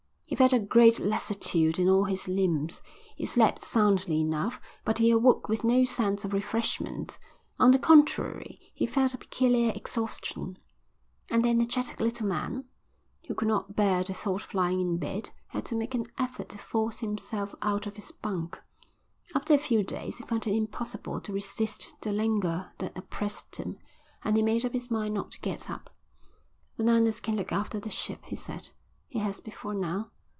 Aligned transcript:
He 0.31 0.37
felt 0.37 0.53
a 0.53 0.59
great 0.59 0.97
lassitude 0.97 1.77
in 1.77 1.89
all 1.89 2.05
his 2.05 2.29
limbs. 2.29 2.81
He 3.17 3.25
slept 3.25 3.65
soundly 3.65 4.21
enough, 4.21 4.61
but 4.85 4.97
he 4.97 5.11
awoke 5.11 5.49
with 5.49 5.65
no 5.65 5.83
sense 5.83 6.23
of 6.23 6.31
refreshment; 6.31 7.19
on 7.59 7.71
the 7.71 7.77
contrary 7.77 8.71
he 8.73 8.85
felt 8.85 9.13
a 9.13 9.17
peculiar 9.17 9.73
exhaustion. 9.75 10.57
And 11.29 11.43
the 11.43 11.49
energetic 11.49 11.99
little 11.99 12.27
man, 12.27 12.63
who 13.27 13.35
could 13.35 13.49
not 13.49 13.75
bear 13.75 14.05
the 14.05 14.13
thought 14.13 14.45
of 14.45 14.53
lying 14.53 14.79
in 14.79 14.97
bed, 14.97 15.31
had 15.47 15.65
to 15.65 15.75
make 15.75 15.93
an 15.93 16.05
effort 16.17 16.47
to 16.49 16.57
force 16.57 16.99
himself 17.01 17.53
out 17.61 17.85
of 17.85 17.97
his 17.97 18.13
bunk. 18.13 18.57
After 19.35 19.53
a 19.53 19.57
few 19.59 19.83
days 19.83 20.19
he 20.19 20.23
found 20.25 20.47
it 20.47 20.55
impossible 20.55 21.19
to 21.21 21.33
resist 21.33 21.95
the 21.99 22.13
languor 22.13 22.71
that 22.77 22.97
oppressed 22.97 23.57
him, 23.57 23.79
and 24.23 24.37
he 24.37 24.43
made 24.43 24.63
up 24.63 24.71
his 24.71 24.89
mind 24.89 25.13
not 25.13 25.33
to 25.33 25.41
get 25.41 25.69
up. 25.69 25.89
"Bananas 26.77 27.19
can 27.19 27.35
look 27.35 27.51
after 27.51 27.81
the 27.81 27.89
ship," 27.89 28.23
he 28.23 28.37
said. 28.37 28.69
"He 29.09 29.19
has 29.19 29.41
before 29.41 29.73
now." 29.75 30.09